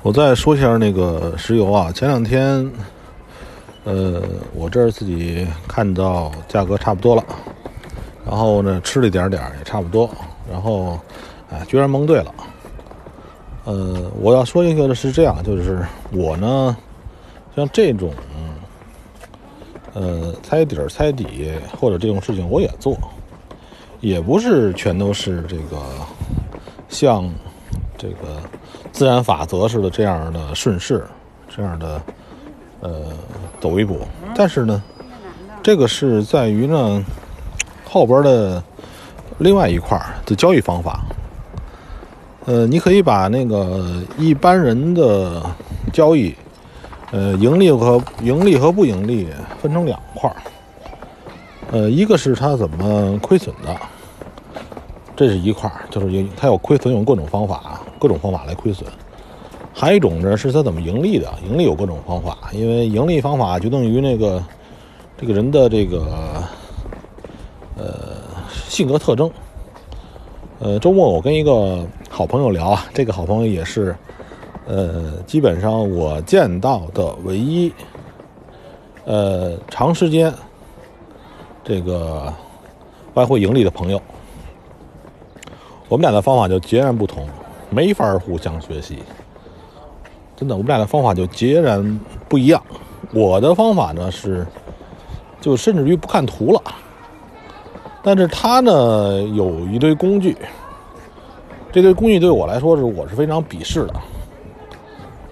[0.00, 2.70] 我再说一下那个石油啊，前两天，
[3.84, 4.22] 呃，
[4.54, 7.24] 我这儿自己看到价格差不多了，
[8.24, 10.08] 然后呢，吃了一点点也差不多，
[10.48, 10.98] 然后，
[11.50, 12.32] 哎，居然蒙对了。
[13.64, 16.76] 呃，我要说一个的是这样，就是我呢，
[17.56, 18.12] 像这种，
[19.94, 22.96] 呃，猜底儿、猜底或者这种事情我也做，
[24.00, 25.76] 也不是全都是这个
[26.88, 27.28] 像
[27.98, 28.40] 这个。
[28.90, 31.04] 自然法则似的这样的顺势，
[31.54, 32.02] 这样的
[32.80, 33.12] 呃
[33.60, 34.00] 走一步，
[34.34, 34.82] 但是呢，
[35.62, 37.04] 这个是在于呢
[37.84, 38.60] 后边的
[39.38, 41.00] 另外一块的交易方法。
[42.46, 45.42] 呃，你可以把那个一般人的
[45.92, 46.34] 交易，
[47.12, 49.28] 呃，盈利和盈利和不盈利
[49.60, 50.34] 分成两块
[51.70, 53.76] 呃，一个是他怎么亏损的，
[55.18, 57.80] 这是一块就是有他有亏损，用各种方法。
[57.98, 58.88] 各种方法来亏损，
[59.74, 61.28] 还有一种呢是他怎么盈利的？
[61.44, 64.40] 盈利有各种方法，因为盈利方法决定于那个
[65.16, 66.06] 这个人的这个
[67.76, 68.14] 呃
[68.68, 69.28] 性格特征。
[70.60, 73.96] 呃，周末我跟一个好朋友聊啊，这个好朋友也是
[74.68, 77.72] 呃基本上我见到的唯一
[79.04, 80.32] 呃长时间
[81.64, 82.32] 这个
[83.14, 84.00] 外汇盈利的朋友。
[85.88, 87.26] 我们俩的方法就截然不同。
[87.70, 88.98] 没法互相学习，
[90.34, 92.62] 真的，我们俩的方法就截然不一样。
[93.12, 94.46] 我的方法呢是，
[95.38, 96.62] 就甚至于不看图了。
[98.02, 100.34] 但是他呢有一堆工具，
[101.70, 103.94] 这堆工具对我来说是我是非常鄙视的。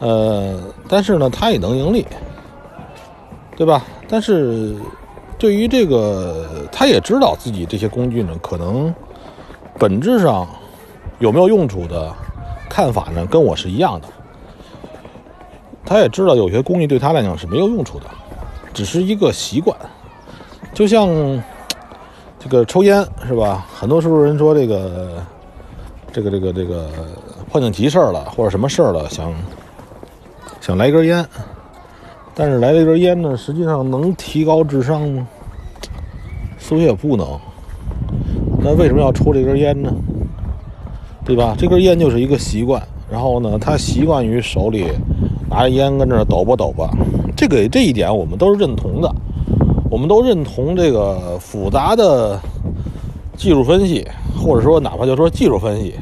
[0.00, 2.04] 呃，但是呢他也能盈利，
[3.54, 3.84] 对吧？
[4.08, 4.74] 但是
[5.38, 8.92] 对于这个，他也知道自己这些工具呢可能
[9.78, 10.46] 本质上
[11.18, 12.12] 有没有用处的。
[12.66, 14.08] 看法呢，跟我是一样的。
[15.84, 18.06] 他也知道有些工具对他来讲是没有用处的，
[18.72, 19.76] 只是一个习惯。
[20.72, 21.08] 就像
[22.36, 23.64] 这个抽烟是吧？
[23.72, 25.22] 很多时候人说这个
[26.10, 26.90] 这个这个这个
[27.48, 29.32] 碰见急事儿了或者什么事儿了，想
[30.60, 31.24] 想来一根烟，
[32.34, 35.28] 但是来了一根烟呢，实际上能提高智商吗？
[36.58, 37.38] 似乎也不能。
[38.64, 39.92] 那为什么要抽这根烟呢？
[41.22, 41.54] 对吧？
[41.58, 44.86] 这根烟就是一个习惯，然后呢，他习惯于手里
[45.50, 46.90] 拿着烟跟这抖吧抖吧。
[47.36, 49.14] 这个这一点我们都是认同的，
[49.90, 52.40] 我们都认同这个复杂的
[53.36, 55.94] 技术分析，或者说哪怕就说技术分析，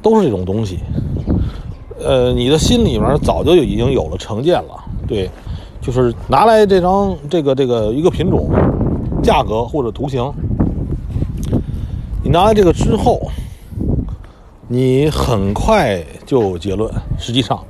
[0.00, 0.78] 都是这种东西。
[2.02, 5.28] 呃，你的心里面早就已经有了成见了，对，
[5.82, 8.48] 就是拿来这张这个这个一个品种、
[9.22, 10.22] 价格或者图形，
[12.26, 13.20] 你拿来这个之后。
[14.68, 17.64] 你很快就结论，实际上，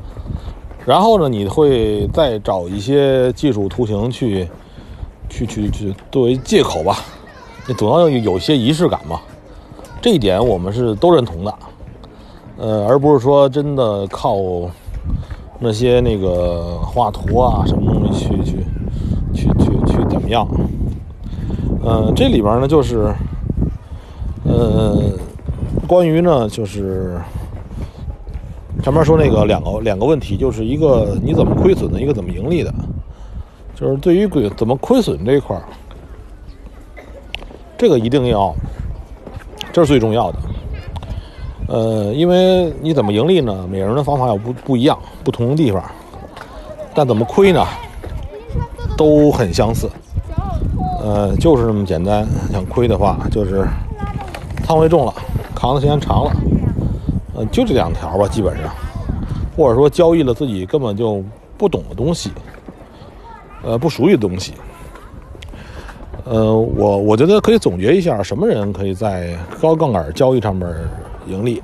[0.87, 4.49] 然后呢，你会再找一些技术图形去，
[5.29, 6.97] 去去去作为借口吧，
[7.69, 9.21] 你总要有有些仪式感嘛，
[10.01, 11.55] 这一点我们是都认同的，
[12.57, 14.39] 呃，而不是说真的靠
[15.61, 18.57] 那些那个画图啊什么东西去去
[19.35, 20.49] 去去去怎么样，
[21.85, 23.15] 呃，这里边呢就是，
[24.57, 25.13] 呃。
[25.87, 27.17] 关于呢，就是
[28.83, 32.75] 前面说那个两个两个问题，就是一个你怎么亏损的，一个怎么盈利的。
[33.77, 35.63] 就是对于亏怎么亏损这一块儿，
[37.79, 38.53] 这个一定要，
[39.73, 40.39] 这是最重要的。
[41.69, 43.65] 呃，因为你怎么盈利呢？
[43.71, 45.81] 每个人的方法有不不一样，不同的地方。
[46.95, 47.65] 但怎么亏呢？
[48.97, 49.89] 都很相似。
[51.01, 52.27] 呃，就是这么简单。
[52.51, 53.65] 想亏的话，就是
[54.67, 55.15] 仓位重了。
[55.55, 56.33] 扛的时间长了，
[57.37, 58.75] 呃，就这两条吧，基本上，
[59.57, 61.23] 或者说交易了自己根本就
[61.57, 62.33] 不懂的东西，
[63.63, 64.55] 呃，不属于的东西，
[66.25, 70.69] 呃，我我觉得可以总结一下，什么人可以在高杠杆交易上面
[71.29, 71.63] 盈利？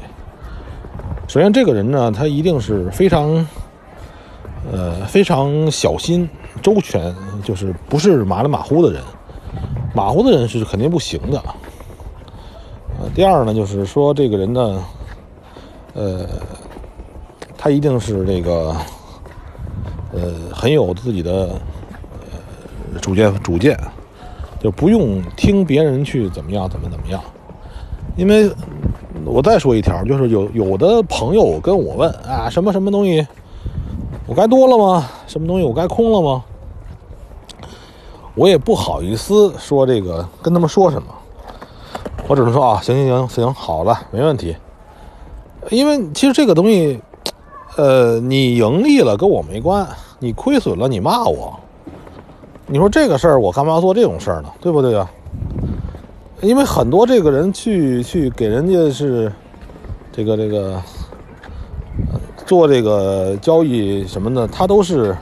[1.27, 3.47] 首先，这个人呢，他一定是非常，
[4.73, 6.29] 呃，非常小心
[6.63, 9.03] 周全，就是不是马里马虎的人，
[9.95, 11.43] 马虎的人是肯定不行的。
[13.15, 14.85] 第二呢，就是说这个人呢，
[15.95, 16.27] 呃，
[17.59, 18.75] 他一定是这个，
[20.13, 21.51] 呃，很有自己的
[22.93, 23.79] 呃主见，主见，
[24.61, 27.23] 就不用听别人去怎么样，怎么怎么样。
[28.17, 28.51] 因为
[29.25, 33.27] 我再说一条，就是有有的朋友跟我问啊，什么什么东西，
[34.27, 35.09] 我该多了吗？
[35.27, 36.45] 什么东西我该空了吗？
[38.35, 41.09] 我也不好意思说这个，跟他们说什么。
[42.33, 44.57] 我只能说啊，行行行行，好了，没问题。
[45.69, 46.99] 因为其实这个东西，
[47.77, 49.87] 呃，你盈利了跟我没关，
[50.19, 51.61] 你亏损了你骂我，
[52.69, 54.49] 你说这个事儿我干嘛要做这种事儿呢？
[54.63, 55.07] 对不对啊？
[56.41, 59.31] 因为很多这个人去去给人家是
[60.11, 60.83] 这个这个
[62.47, 65.15] 做这个交易什么的，他都是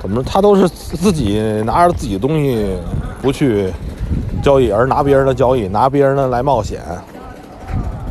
[0.00, 0.28] 怎么着？
[0.28, 2.76] 他都是自己拿着自己的东西
[3.22, 3.72] 不去
[4.42, 6.82] 交易，而拿别人的交易，拿别人的来冒险，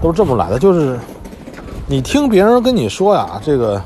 [0.01, 0.57] 都是这么来的。
[0.57, 0.97] 就是
[1.87, 3.79] 你听别人跟你说呀，这个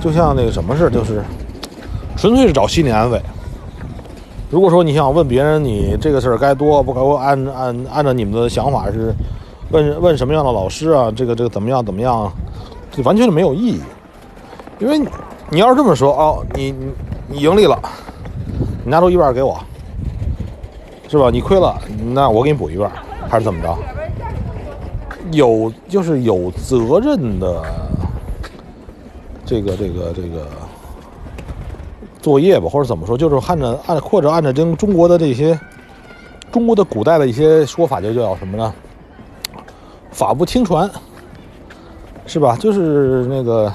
[0.00, 1.22] 就像那个什么事，就是
[2.16, 3.20] 纯粹是找心理安慰。
[4.50, 9.14] 如果说你想问别人，你这个事儿该多不该按按按照你们的想法是
[9.70, 11.12] 问问什么样的老师啊？
[11.14, 12.32] 这个这个怎么样怎么样？
[12.90, 13.80] 这完全是没有意义。
[14.78, 14.98] 因为
[15.48, 16.86] 你要是这么说哦，你你
[17.28, 17.78] 你盈利了，
[18.84, 19.58] 你拿出一半给我，
[21.12, 21.28] 是吧？
[21.30, 21.78] 你亏了，
[22.14, 22.90] 那我给你补一半，
[23.28, 23.76] 还是怎么着？
[25.30, 27.62] 有就是有责任的
[29.44, 30.46] 这个这个这个
[32.22, 35.60] 作业吧，或者怎么说，就是按照按或者按照中中国的这些
[36.50, 38.72] 中国的古代的一些说法，就叫什么呢？
[40.12, 40.90] 法不轻传，
[42.24, 42.56] 是吧？
[42.58, 43.70] 就是那个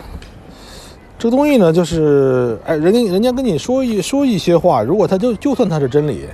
[1.19, 6.25] 这个东西呢，就是哎，人家人家跟你说一说一些话，如果他就就算他是真理，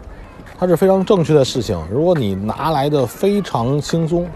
[0.58, 4.28] 它是非常正确的事情，如果你拿来的非常轻松。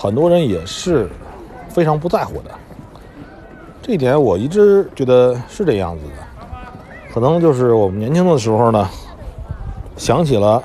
[0.00, 1.08] 很多人也是
[1.68, 2.50] 非常不在乎的，
[3.82, 7.12] 这一点我一直觉得是这样子的。
[7.12, 8.88] 可能就是我们年轻的时候呢，
[9.96, 10.62] 想起了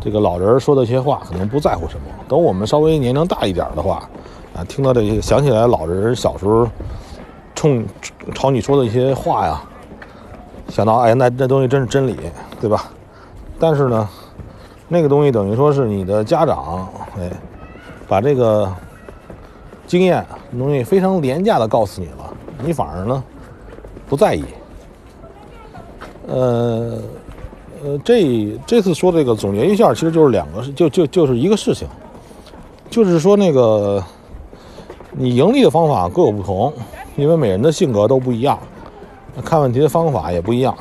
[0.00, 2.02] 这个老人说的一些话，可能不在乎什么。
[2.28, 4.08] 等我们稍微年龄大一点的话，
[4.54, 6.68] 啊，听到这些，想起来老人小时候
[7.56, 7.84] 冲
[8.32, 9.60] 朝你说的一些话呀，
[10.68, 12.16] 想到哎，那那东西真是真理，
[12.60, 12.92] 对吧？
[13.60, 14.08] 但是呢，
[14.88, 17.30] 那个东西等于说是你的家长，哎。
[18.08, 18.68] 把这个
[19.86, 20.26] 经验
[20.58, 23.22] 东西非常廉价的告诉你了，你反而呢
[24.08, 24.42] 不在意。
[26.26, 26.98] 呃
[27.84, 31.86] 呃，这这次说这个总结一下，其实就是两个，就就就是一个事情，
[32.90, 34.02] 就是说那个
[35.12, 36.72] 你盈利的方法各有不同，
[37.14, 38.58] 因为每人的性格都不一样，
[39.44, 40.76] 看问题的方法也不一样，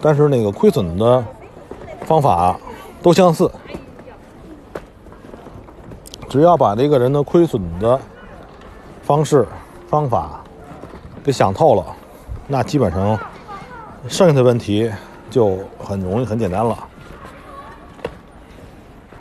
[0.00, 1.24] 但是那个亏损的
[2.08, 2.58] 方法
[3.02, 3.50] 都相似。
[6.26, 8.00] 只要把这个人的亏损的
[9.02, 9.46] 方式、
[9.90, 10.40] 方法
[11.22, 11.84] 给想透了，
[12.46, 13.20] 那基本上
[14.08, 14.90] 剩下的问题
[15.28, 16.87] 就很容易、很简单了。